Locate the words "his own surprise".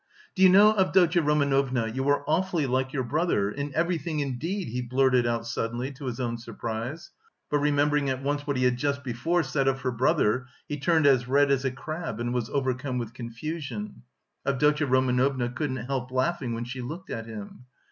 6.05-7.11